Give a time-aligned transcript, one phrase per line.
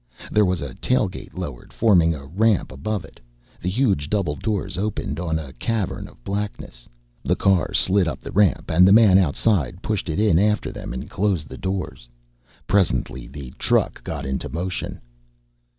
[0.31, 3.19] There was a tailgate lowered, forming a ramp; above it,
[3.61, 6.89] the huge double doors opened on a cavern of blackness.
[7.21, 10.91] The car slid up the ramp, and the man outside pushed it in after them
[10.91, 12.09] and closed the doors.
[12.65, 14.99] Presently the truck got into motion.